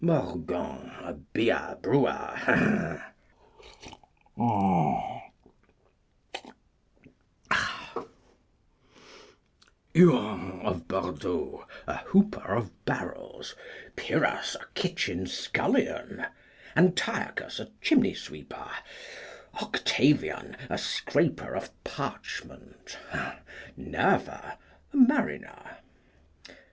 Morgan, 0.03 0.91
a 1.03 1.13
beer 1.13 1.77
brewer. 1.79 3.03
Huon 9.93 10.61
of 10.63 10.87
Bordeaux, 10.87 11.67
a 11.85 11.97
hooper 11.97 12.55
of 12.55 12.71
barrels. 12.85 13.53
Pyrrhus, 13.95 14.55
a 14.59 14.65
kitchen 14.73 15.27
scullion. 15.27 16.25
Antiochus, 16.75 17.59
a 17.59 17.69
chimney 17.79 18.15
sweeper. 18.15 18.71
Octavian, 19.61 20.57
a 20.67 20.79
scraper 20.79 21.53
of 21.55 21.69
parchment. 21.83 22.97
Nerva, 23.77 24.57
a 24.93 24.97
mariner. 24.97 25.77